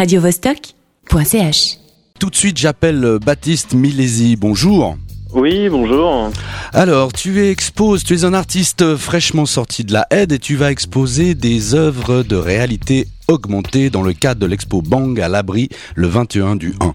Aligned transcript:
radiovostok.ch. 0.00 1.76
Tout 2.18 2.30
de 2.30 2.34
suite, 2.34 2.56
j'appelle 2.56 3.18
Baptiste 3.22 3.74
Milesi. 3.74 4.34
Bonjour. 4.34 4.96
Oui, 5.34 5.68
bonjour. 5.68 6.30
Alors, 6.72 7.12
tu 7.12 7.46
exposes, 7.46 8.02
tu 8.02 8.14
es 8.14 8.24
un 8.24 8.32
artiste 8.32 8.96
fraîchement 8.96 9.44
sorti 9.44 9.84
de 9.84 9.92
la 9.92 10.06
aide 10.10 10.32
et 10.32 10.38
tu 10.38 10.56
vas 10.56 10.70
exposer 10.70 11.34
des 11.34 11.74
œuvres 11.74 12.22
de 12.22 12.34
réalité 12.34 13.08
augmentée 13.28 13.90
dans 13.90 14.00
le 14.00 14.14
cadre 14.14 14.40
de 14.40 14.46
l'expo 14.46 14.80
Bang 14.80 15.20
à 15.20 15.28
l'abri 15.28 15.68
le 15.94 16.06
21 16.06 16.56
du 16.56 16.72
1. 16.80 16.94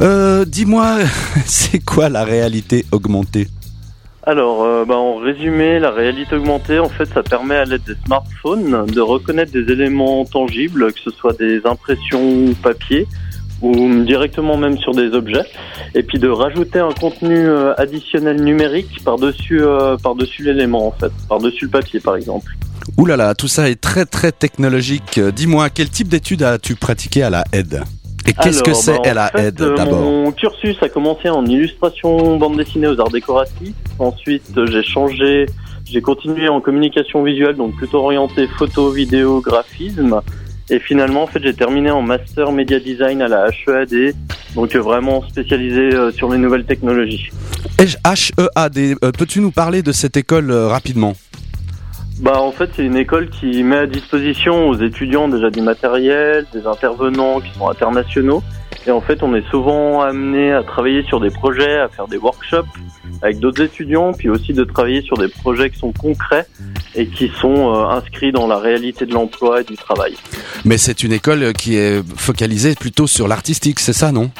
Euh, 0.00 0.46
dis-moi, 0.46 1.00
c'est 1.44 1.80
quoi 1.80 2.08
la 2.08 2.24
réalité 2.24 2.86
augmentée? 2.92 3.48
Alors, 4.24 4.62
euh, 4.62 4.84
bah, 4.84 4.96
en 4.96 5.16
résumé, 5.16 5.80
la 5.80 5.90
réalité 5.90 6.36
augmentée, 6.36 6.78
en 6.78 6.88
fait, 6.88 7.06
ça 7.06 7.24
permet 7.24 7.56
à 7.56 7.64
l'aide 7.64 7.82
des 7.82 7.96
smartphones 8.06 8.86
de 8.86 9.00
reconnaître 9.00 9.50
des 9.50 9.72
éléments 9.72 10.24
tangibles, 10.24 10.92
que 10.92 11.00
ce 11.00 11.10
soit 11.10 11.36
des 11.36 11.60
impressions 11.64 12.22
ou 12.22 12.54
papier, 12.54 13.08
ou 13.62 14.04
directement 14.04 14.56
même 14.56 14.78
sur 14.78 14.92
des 14.92 15.12
objets, 15.12 15.44
et 15.96 16.04
puis 16.04 16.20
de 16.20 16.28
rajouter 16.28 16.78
un 16.78 16.92
contenu 16.92 17.36
euh, 17.36 17.74
additionnel 17.78 18.40
numérique 18.42 19.02
par-dessus 19.04 19.60
euh, 19.60 19.96
par-dessus 19.96 20.44
l'élément, 20.44 20.86
en 20.86 20.92
fait, 20.92 21.12
par-dessus 21.28 21.64
le 21.64 21.70
papier, 21.70 21.98
par 21.98 22.14
exemple. 22.14 22.52
Ouh 22.98 23.08
tout 23.36 23.48
ça 23.48 23.68
est 23.70 23.80
très 23.80 24.06
très 24.06 24.30
technologique. 24.30 25.18
Dis-moi, 25.18 25.70
quel 25.70 25.88
type 25.88 26.08
d'études 26.08 26.42
as-tu 26.42 26.76
pratiqué 26.76 27.22
à 27.22 27.30
la 27.30 27.44
aide? 27.52 27.82
Et 28.26 28.32
qu'est-ce 28.32 28.62
que 28.62 28.72
c'est 28.72 28.98
bah, 29.02 29.10
en 29.10 29.14
la 29.14 29.28
fait, 29.28 29.48
aide 29.48 29.60
euh, 29.60 29.76
d'abord 29.76 30.00
Mon 30.00 30.32
cursus 30.32 30.76
a 30.82 30.88
commencé 30.88 31.28
en 31.28 31.44
illustration 31.44 32.36
bande 32.36 32.56
dessinée 32.56 32.86
aux 32.86 33.00
arts 33.00 33.10
décoratifs. 33.10 33.74
Ensuite, 33.98 34.56
euh, 34.56 34.66
j'ai 34.66 34.82
changé, 34.82 35.46
j'ai 35.84 36.00
continué 36.00 36.48
en 36.48 36.60
communication 36.60 37.22
visuelle, 37.22 37.56
donc 37.56 37.76
plutôt 37.76 37.98
orienté 37.98 38.46
photo, 38.46 38.90
vidéo, 38.90 39.40
graphisme. 39.40 40.20
Et 40.70 40.78
finalement, 40.78 41.24
en 41.24 41.26
fait, 41.26 41.42
j'ai 41.42 41.54
terminé 41.54 41.90
en 41.90 42.02
master 42.02 42.52
media 42.52 42.78
design 42.78 43.20
à 43.20 43.28
la 43.28 43.48
HEAD, 43.48 44.14
donc 44.54 44.74
euh, 44.74 44.80
vraiment 44.80 45.22
spécialisé 45.28 45.90
sur 46.14 46.30
les 46.30 46.38
nouvelles 46.38 46.64
technologies. 46.64 47.30
HEAD, 47.78 48.96
peux-tu 49.18 49.40
nous 49.40 49.50
parler 49.50 49.82
de 49.82 49.92
cette 49.92 50.16
école 50.16 50.52
rapidement? 50.52 51.14
Bah, 52.20 52.40
en 52.40 52.52
fait, 52.52 52.70
c'est 52.76 52.84
une 52.84 52.96
école 52.96 53.30
qui 53.30 53.62
met 53.62 53.78
à 53.78 53.86
disposition 53.86 54.68
aux 54.68 54.76
étudiants 54.76 55.28
déjà 55.28 55.50
du 55.50 55.60
matériel, 55.60 56.46
des 56.52 56.66
intervenants 56.66 57.40
qui 57.40 57.52
sont 57.58 57.68
internationaux. 57.68 58.42
Et 58.86 58.90
en 58.90 59.00
fait, 59.00 59.22
on 59.22 59.34
est 59.34 59.48
souvent 59.48 60.00
amené 60.00 60.52
à 60.52 60.62
travailler 60.62 61.02
sur 61.04 61.20
des 61.20 61.30
projets, 61.30 61.78
à 61.78 61.88
faire 61.88 62.08
des 62.08 62.16
workshops 62.16 62.66
avec 63.22 63.38
d'autres 63.38 63.62
étudiants, 63.62 64.12
puis 64.12 64.28
aussi 64.28 64.52
de 64.52 64.64
travailler 64.64 65.02
sur 65.02 65.16
des 65.16 65.28
projets 65.28 65.70
qui 65.70 65.78
sont 65.78 65.92
concrets 65.92 66.46
et 66.94 67.06
qui 67.06 67.30
sont 67.40 67.72
euh, 67.72 67.86
inscrits 67.86 68.32
dans 68.32 68.46
la 68.46 68.58
réalité 68.58 69.06
de 69.06 69.14
l'emploi 69.14 69.60
et 69.60 69.64
du 69.64 69.76
travail. 69.76 70.14
Mais 70.64 70.78
c'est 70.78 71.04
une 71.04 71.12
école 71.12 71.52
qui 71.52 71.76
est 71.76 72.02
focalisée 72.16 72.74
plutôt 72.74 73.06
sur 73.06 73.28
l'artistique, 73.28 73.78
c'est 73.78 73.92
ça, 73.92 74.10
non? 74.10 74.30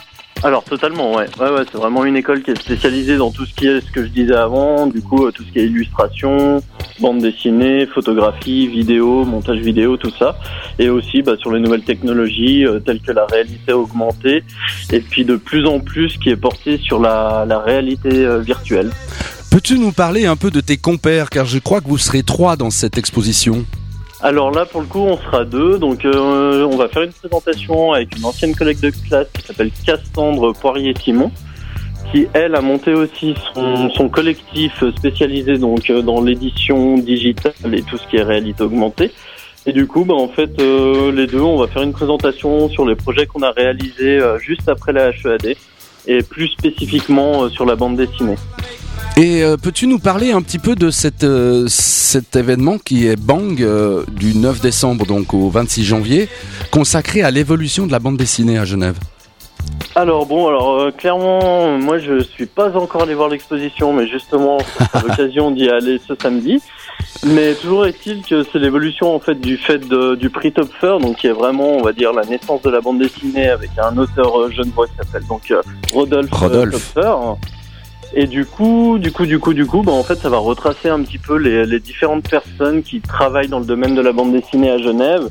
Alors 0.44 0.64
totalement, 0.64 1.14
ouais, 1.14 1.26
c'est 1.38 1.78
vraiment 1.78 2.04
une 2.04 2.16
école 2.16 2.42
qui 2.42 2.50
est 2.50 2.60
spécialisée 2.60 3.16
dans 3.16 3.30
tout 3.30 3.46
ce 3.46 3.54
qui 3.54 3.68
est 3.68 3.80
ce 3.80 3.92
que 3.92 4.02
je 4.02 4.08
disais 4.08 4.34
avant, 4.34 4.88
du 4.88 5.00
coup 5.00 5.26
euh, 5.26 5.30
tout 5.30 5.44
ce 5.44 5.52
qui 5.52 5.60
est 5.60 5.66
illustration, 5.66 6.60
bande 6.98 7.20
dessinée, 7.20 7.86
photographie, 7.86 8.66
vidéo, 8.66 9.24
montage 9.24 9.60
vidéo, 9.60 9.96
tout 9.96 10.10
ça, 10.18 10.36
et 10.80 10.88
aussi 10.88 11.22
bah, 11.22 11.36
sur 11.38 11.52
les 11.52 11.60
nouvelles 11.60 11.84
technologies 11.84 12.66
euh, 12.66 12.80
telles 12.80 13.00
que 13.00 13.12
la 13.12 13.24
réalité 13.26 13.72
augmentée, 13.72 14.42
et 14.90 15.00
puis 15.00 15.24
de 15.24 15.36
plus 15.36 15.64
en 15.64 15.78
plus 15.78 16.18
qui 16.18 16.30
est 16.30 16.36
porté 16.36 16.76
sur 16.78 17.00
la, 17.00 17.44
la 17.46 17.60
réalité 17.60 18.08
euh, 18.10 18.40
virtuelle. 18.40 18.90
Peux-tu 19.52 19.78
nous 19.78 19.92
parler 19.92 20.26
un 20.26 20.34
peu 20.34 20.50
de 20.50 20.60
tes 20.60 20.76
compères, 20.76 21.30
car 21.30 21.44
je 21.44 21.60
crois 21.60 21.80
que 21.80 21.86
vous 21.86 21.98
serez 21.98 22.24
trois 22.24 22.56
dans 22.56 22.70
cette 22.70 22.98
exposition 22.98 23.64
Alors 24.22 24.52
là, 24.52 24.64
pour 24.64 24.80
le 24.80 24.86
coup, 24.86 25.00
on 25.00 25.16
sera 25.16 25.44
deux. 25.44 25.78
Donc, 25.78 26.04
euh, 26.04 26.64
on 26.64 26.76
va 26.76 26.88
faire 26.88 27.02
une 27.02 27.12
présentation 27.12 27.92
avec 27.92 28.16
une 28.16 28.24
ancienne 28.24 28.54
collègue 28.54 28.80
de 28.80 28.90
classe 28.90 29.28
qui 29.34 29.42
s'appelle 29.42 29.70
Cassandre 29.84 30.52
Poirier-Simon, 30.52 31.30
qui 32.10 32.28
elle 32.32 32.54
a 32.54 32.60
monté 32.60 32.94
aussi 32.94 33.34
son, 33.52 33.90
son 33.90 34.08
collectif 34.08 34.84
spécialisé 34.96 35.58
donc 35.58 35.90
euh, 35.90 36.02
dans 36.02 36.20
l'édition 36.20 36.98
digitale 36.98 37.52
et 37.72 37.82
tout 37.82 37.98
ce 37.98 38.06
qui 38.06 38.16
est 38.16 38.22
réalité 38.22 38.62
augmentée. 38.62 39.10
Et 39.64 39.72
du 39.72 39.86
coup, 39.86 40.04
bah, 40.04 40.14
en 40.14 40.28
fait, 40.28 40.60
euh, 40.60 41.12
les 41.12 41.26
deux, 41.26 41.40
on 41.40 41.56
va 41.56 41.68
faire 41.68 41.82
une 41.82 41.92
présentation 41.92 42.68
sur 42.68 42.84
les 42.84 42.96
projets 42.96 43.26
qu'on 43.26 43.42
a 43.42 43.52
réalisés 43.52 44.18
euh, 44.18 44.38
juste 44.38 44.68
après 44.68 44.92
la 44.92 45.10
HEAD 45.10 45.56
et 46.08 46.22
plus 46.22 46.48
spécifiquement 46.48 47.44
euh, 47.44 47.48
sur 47.48 47.64
la 47.64 47.76
bande 47.76 47.96
dessinée. 47.96 48.34
Et 49.18 49.42
euh, 49.42 49.56
peux-tu 49.58 49.86
nous 49.86 49.98
parler 49.98 50.32
un 50.32 50.40
petit 50.40 50.58
peu 50.58 50.74
de 50.74 50.90
cette, 50.90 51.24
euh, 51.24 51.66
cet 51.68 52.34
événement 52.34 52.78
qui 52.78 53.06
est 53.06 53.16
Bang 53.16 53.60
euh, 53.60 54.04
du 54.10 54.34
9 54.34 54.60
décembre 54.62 55.04
donc 55.04 55.34
au 55.34 55.50
26 55.50 55.84
janvier, 55.84 56.28
consacré 56.70 57.22
à 57.22 57.30
l'évolution 57.30 57.86
de 57.86 57.92
la 57.92 57.98
bande 57.98 58.16
dessinée 58.16 58.56
à 58.58 58.64
Genève? 58.64 58.96
Alors 59.94 60.24
bon, 60.24 60.48
alors 60.48 60.90
clairement, 60.96 61.78
moi 61.78 61.98
je 61.98 62.22
suis 62.22 62.46
pas 62.46 62.74
encore 62.76 63.02
allé 63.02 63.14
voir 63.14 63.28
l'exposition, 63.28 63.92
mais 63.92 64.08
justement, 64.08 64.56
l'occasion 65.06 65.50
d'y 65.50 65.68
aller 65.68 66.00
ce 66.08 66.14
samedi. 66.20 66.60
Mais 67.26 67.54
toujours 67.54 67.84
est-il 67.86 68.22
que 68.22 68.42
c'est 68.50 68.58
l'évolution 68.58 69.14
en 69.14 69.20
fait 69.20 69.34
du 69.34 69.58
fait 69.58 69.78
de- 69.86 70.14
du 70.14 70.30
prix 70.30 70.52
Topfer, 70.52 70.96
donc 71.00 71.18
qui 71.18 71.26
est 71.26 71.32
vraiment, 71.32 71.68
on 71.76 71.82
va 71.82 71.92
dire, 71.92 72.12
la 72.14 72.24
naissance 72.24 72.62
de 72.62 72.70
la 72.70 72.80
bande 72.80 72.98
dessinée 72.98 73.50
avec 73.50 73.70
un 73.76 73.96
auteur 73.98 74.50
genevois 74.50 74.86
qui 74.86 74.94
s'appelle 74.96 75.26
donc 75.28 75.52
Rodolphe, 75.92 76.32
Rodolphe. 76.32 76.94
Topfer. 76.94 77.12
Et 78.14 78.26
du 78.26 78.44
coup, 78.44 78.98
du 78.98 79.10
coup, 79.10 79.24
du 79.26 79.38
coup, 79.38 79.54
du 79.54 79.66
coup, 79.66 79.82
bah, 79.82 79.92
en 79.92 80.02
fait, 80.02 80.16
ça 80.16 80.28
va 80.28 80.38
retracer 80.38 80.88
un 80.88 81.02
petit 81.02 81.18
peu 81.18 81.36
les, 81.36 81.64
les 81.64 81.80
différentes 81.80 82.28
personnes 82.28 82.82
qui 82.82 83.00
travaillent 83.00 83.48
dans 83.48 83.60
le 83.60 83.64
domaine 83.64 83.94
de 83.94 84.02
la 84.02 84.12
bande 84.12 84.32
dessinée 84.32 84.70
à 84.70 84.78
Genève. 84.78 85.28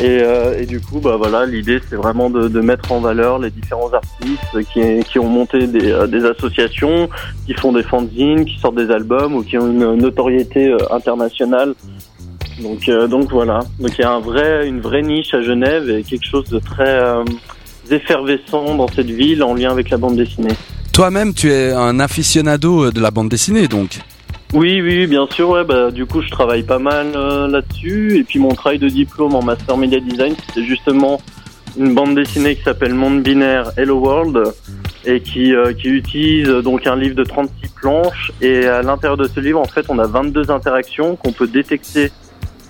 Et, 0.00 0.18
euh, 0.22 0.60
et 0.60 0.66
du 0.66 0.80
coup, 0.80 0.98
bah 0.98 1.14
voilà, 1.16 1.46
l'idée 1.46 1.78
c'est 1.88 1.94
vraiment 1.94 2.28
de, 2.28 2.48
de 2.48 2.60
mettre 2.60 2.90
en 2.90 2.98
valeur 2.98 3.38
les 3.38 3.50
différents 3.50 3.92
artistes 3.92 4.72
qui, 4.72 5.04
qui 5.04 5.18
ont 5.20 5.28
monté 5.28 5.68
des, 5.68 5.92
euh, 5.92 6.08
des 6.08 6.24
associations, 6.24 7.08
qui 7.46 7.54
font 7.54 7.70
des 7.70 7.84
fanzines, 7.84 8.44
qui 8.44 8.58
sortent 8.58 8.74
des 8.74 8.90
albums 8.90 9.36
ou 9.36 9.44
qui 9.44 9.56
ont 9.56 9.70
une 9.70 9.94
notoriété 9.94 10.66
euh, 10.68 10.78
internationale. 10.90 11.74
Donc, 12.60 12.88
euh, 12.88 13.06
donc 13.06 13.30
voilà. 13.30 13.60
Donc 13.78 13.92
il 13.96 14.00
y 14.00 14.04
a 14.04 14.10
un 14.10 14.18
vrai, 14.18 14.66
une 14.66 14.80
vraie 14.80 15.02
niche 15.02 15.32
à 15.32 15.42
Genève 15.42 15.88
et 15.88 16.02
quelque 16.02 16.26
chose 16.26 16.48
de 16.50 16.58
très 16.58 16.88
euh, 16.88 17.22
effervescent 17.88 18.74
dans 18.74 18.88
cette 18.88 19.10
ville 19.10 19.44
en 19.44 19.54
lien 19.54 19.70
avec 19.70 19.90
la 19.90 19.96
bande 19.96 20.16
dessinée. 20.16 20.54
Toi-même, 20.94 21.34
tu 21.34 21.50
es 21.50 21.72
un 21.72 21.98
aficionado 21.98 22.92
de 22.92 23.00
la 23.00 23.10
bande 23.10 23.28
dessinée 23.28 23.66
donc 23.66 23.98
Oui, 24.52 24.80
oui, 24.80 25.08
bien 25.08 25.26
sûr. 25.28 25.50
Ouais, 25.50 25.64
bah, 25.64 25.90
du 25.90 26.06
coup, 26.06 26.22
je 26.22 26.30
travaille 26.30 26.62
pas 26.62 26.78
mal 26.78 27.08
euh, 27.16 27.48
là-dessus. 27.48 28.18
Et 28.18 28.22
puis, 28.22 28.38
mon 28.38 28.50
travail 28.50 28.78
de 28.78 28.88
diplôme 28.88 29.34
en 29.34 29.42
master 29.42 29.76
media 29.76 29.98
design, 29.98 30.36
c'était 30.46 30.64
justement 30.64 31.20
une 31.76 31.94
bande 31.96 32.14
dessinée 32.14 32.54
qui 32.54 32.62
s'appelle 32.62 32.94
Monde 32.94 33.24
binaire 33.24 33.72
Hello 33.76 33.98
World 33.98 34.40
et 35.04 35.20
qui, 35.20 35.52
euh, 35.52 35.72
qui 35.72 35.88
utilise 35.88 36.48
euh, 36.48 36.62
donc 36.62 36.86
un 36.86 36.94
livre 36.94 37.16
de 37.16 37.24
36 37.24 37.70
planches. 37.74 38.30
Et 38.40 38.64
à 38.66 38.82
l'intérieur 38.82 39.16
de 39.16 39.26
ce 39.26 39.40
livre, 39.40 39.58
en 39.58 39.64
fait, 39.64 39.86
on 39.88 39.98
a 39.98 40.06
22 40.06 40.52
interactions 40.52 41.16
qu'on 41.16 41.32
peut 41.32 41.48
détecter 41.48 42.12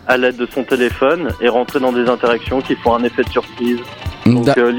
à 0.06 0.17
l'aide 0.17 0.39
de 0.39 0.47
son 0.47 0.65
téléphone 0.65 1.29
et 1.43 1.49
rentrer 1.51 1.79
dans 1.79 1.93
des 1.93 2.09
interactions 2.09 2.62
qui 2.62 2.75
font 2.77 2.95
un 2.95 3.05
effet 3.05 3.23
de 3.23 3.29
surprise. 3.29 3.81
Donc, 4.25 4.49
euh, 4.56 4.73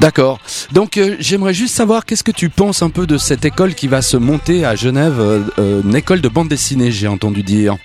D'accord. 0.00 0.40
Donc 0.72 0.96
euh, 0.96 1.16
j'aimerais 1.20 1.54
juste 1.54 1.74
savoir 1.74 2.04
qu'est-ce 2.04 2.24
que 2.24 2.32
tu 2.32 2.48
penses 2.48 2.82
un 2.82 2.90
peu 2.90 3.06
de 3.06 3.18
cette 3.18 3.44
école 3.44 3.74
qui 3.74 3.88
va 3.88 4.02
se 4.02 4.16
monter 4.16 4.64
à 4.64 4.74
Genève, 4.74 5.20
euh, 5.20 5.40
euh, 5.58 5.82
une 5.84 5.94
école 5.94 6.20
de 6.20 6.28
bande 6.28 6.48
dessinée, 6.48 6.90
j'ai 6.90 7.08
entendu 7.08 7.42
dire? 7.42 7.76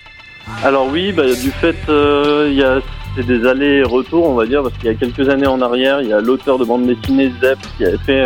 Alors 0.64 0.88
oui, 0.90 1.12
bah, 1.12 1.24
du 1.26 1.50
fait, 1.50 1.76
c'est 1.86 3.26
des 3.26 3.46
allers 3.46 3.78
et 3.78 3.82
retours, 3.82 4.28
on 4.28 4.34
va 4.34 4.46
dire, 4.46 4.62
parce 4.62 4.74
qu'il 4.78 4.86
y 4.86 4.88
a 4.88 4.94
quelques 4.94 5.28
années 5.28 5.46
en 5.46 5.60
arrière, 5.60 6.00
il 6.00 6.08
y 6.08 6.12
a 6.12 6.20
l'auteur 6.20 6.58
de 6.58 6.64
bande 6.64 6.86
dessinée 6.86 7.30
Zep 7.40 7.58
qui 7.76 7.84
avait 7.84 7.98
fait 7.98 8.24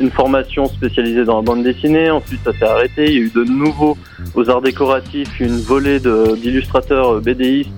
une 0.00 0.10
formation 0.10 0.66
spécialisée 0.66 1.24
dans 1.24 1.36
la 1.36 1.42
bande 1.42 1.62
dessinée. 1.62 2.10
Ensuite, 2.10 2.40
ça 2.44 2.52
s'est 2.52 2.64
arrêté. 2.64 3.04
Il 3.06 3.12
y 3.12 3.18
a 3.18 3.20
eu 3.20 3.32
de 3.32 3.44
nouveau 3.44 3.96
aux 4.34 4.50
arts 4.50 4.62
décoratifs 4.62 5.38
une 5.38 5.60
volée 5.60 6.00
d'illustrateurs 6.00 7.20
BDistes 7.20 7.70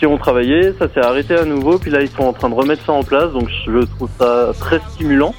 qui 0.00 0.06
ont 0.06 0.16
travaillé. 0.16 0.72
Ça 0.78 0.88
s'est 0.92 1.04
arrêté 1.04 1.34
à 1.34 1.44
nouveau. 1.44 1.78
Puis 1.78 1.90
là, 1.90 2.00
ils 2.00 2.08
sont 2.08 2.22
en 2.22 2.32
train 2.32 2.48
de 2.48 2.54
remettre 2.54 2.84
ça 2.84 2.92
en 2.92 3.04
place. 3.04 3.30
Donc, 3.32 3.48
je 3.66 3.84
trouve 3.96 4.08
ça 4.18 4.52
très 4.58 4.80
stimulant. 4.90 5.34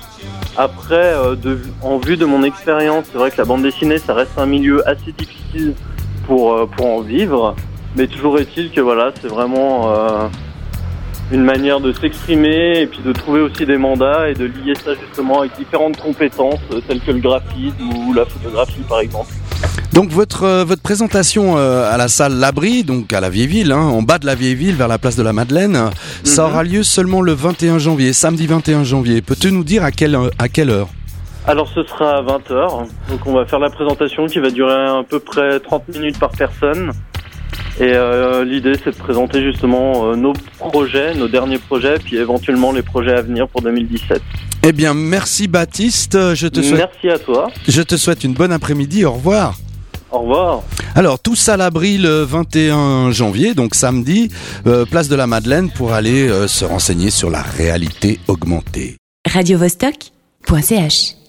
Après, 0.56 1.16
euh, 1.16 1.36
en 1.82 1.98
vue 1.98 2.16
de 2.16 2.26
mon 2.26 2.44
expérience, 2.44 3.06
c'est 3.12 3.18
vrai 3.18 3.32
que 3.32 3.38
la 3.40 3.46
bande 3.46 3.64
dessinée, 3.64 3.98
ça 3.98 4.14
reste 4.14 4.38
un 4.38 4.46
milieu 4.46 4.88
assez 4.88 5.12
difficile 5.14 5.74
pour, 6.28 6.54
euh, 6.54 6.66
pour 6.68 6.86
en 6.86 7.02
vivre. 7.02 7.56
Mais 7.96 8.06
toujours 8.06 8.38
est-il 8.38 8.72
que 8.72 8.82
voilà, 8.82 9.12
c'est 9.20 9.28
vraiment 9.28 9.92
euh, 9.92 10.28
une 11.32 11.44
manière 11.44 11.80
de 11.80 11.92
s'exprimer 11.92 12.82
et 12.82 12.88
puis 12.88 13.00
de 13.04 13.14
trouver 13.14 13.42
aussi 13.42 13.66
des 13.66 13.78
mandats 13.78 14.30
et 14.30 14.36
de 14.36 14.46
lier 14.46 14.76
ça 14.76 14.92
justement 14.94 15.40
avec 15.40 15.58
différentes 15.58 15.98
compétences 15.98 16.62
telles 16.88 17.02
que 17.02 17.12
le 17.12 17.20
graphisme 17.20 17.90
ou 18.08 18.14
la 18.14 18.26
photographie 18.26 18.84
par 18.88 19.00
exemple. 19.00 19.34
Donc 19.94 20.10
votre 20.10 20.44
euh, 20.44 20.64
votre 20.64 20.82
présentation 20.82 21.58
euh, 21.58 21.92
à 21.92 21.98
la 21.98 22.08
salle 22.08 22.34
L'Abri, 22.36 22.84
donc 22.84 23.12
à 23.12 23.20
la 23.20 23.30
Vieille 23.30 23.48
Ville, 23.48 23.72
hein, 23.74 23.82
en 23.82 24.02
bas 24.02 24.20
de 24.20 24.26
la 24.26 24.36
Vieille 24.36 24.56
Ville, 24.56 24.76
vers 24.76 24.88
la 24.88 24.98
place 24.98 25.18
de 25.18 25.24
la 25.24 25.34
Madeleine, 25.34 25.90
ça 26.24 26.44
Mhm. 26.44 26.50
aura 26.50 26.64
lieu 26.64 26.84
seulement 26.84 27.22
le 27.22 27.34
21 27.34 27.78
janvier, 27.78 28.14
samedi 28.14 28.48
21 28.48 28.84
janvier. 28.86 29.22
Peux-tu 29.22 29.52
nous 29.52 29.64
dire 29.66 29.84
à 29.84 29.92
quelle 29.92 30.18
à 30.40 30.48
quelle 30.48 30.70
heure? 30.70 30.88
Alors 31.46 31.68
ce 31.74 31.84
sera 31.84 32.18
à 32.18 32.22
20h, 32.22 32.86
donc 33.10 33.26
on 33.26 33.34
va 33.34 33.46
faire 33.46 33.60
la 33.60 33.70
présentation 33.70 34.28
qui 34.28 34.40
va 34.40 34.50
durer 34.50 34.72
à 34.74 35.04
peu 35.08 35.20
près 35.20 35.60
30 35.60 35.88
minutes 35.90 36.20
par 36.20 36.30
personne. 36.32 36.92
Et 37.80 37.84
euh, 37.94 38.46
l'idée, 38.46 38.74
c'est 38.84 38.92
de 38.92 38.96
présenter 38.96 39.42
justement 39.44 40.06
euh, 40.12 40.16
nos 40.16 40.34
projets, 40.60 41.16
nos 41.16 41.28
derniers 41.28 41.58
projets, 41.58 41.96
puis 42.00 42.16
éventuellement 42.18 42.72
les 42.72 42.82
projets 42.84 43.14
à 43.14 43.22
venir 43.22 43.48
pour 43.48 43.62
2017. 43.62 44.22
Eh 44.64 44.72
bien, 44.72 44.94
merci 44.94 45.48
Baptiste. 45.48 46.18
Je 46.36 46.48
te 46.48 46.62
souhaite, 46.62 46.78
Merci 46.94 47.10
à 47.10 47.18
toi. 47.20 47.50
je 47.68 47.82
te 47.82 47.98
souhaite 47.98 48.24
une 48.24 48.34
bonne 48.34 48.52
après-midi. 48.52 49.04
Au 49.04 49.14
revoir. 49.14 49.56
Au 50.12 50.20
revoir. 50.20 50.64
Alors, 50.96 51.20
tous 51.20 51.48
à 51.50 51.58
l'abri 51.58 51.98
le 51.98 52.24
21 52.24 53.12
janvier, 53.12 53.54
donc 53.54 53.76
samedi, 53.76 54.30
euh, 54.68 54.86
place 54.86 55.08
de 55.08 55.16
la 55.16 55.28
Madeleine 55.28 55.70
pour 55.70 55.94
aller 55.94 56.28
euh, 56.28 56.48
se 56.48 56.66
renseigner 56.66 57.10
sur 57.10 57.30
la 57.30 57.42
réalité 57.42 58.20
augmentée. 58.28 58.98
radiovostok.ch 59.32 61.21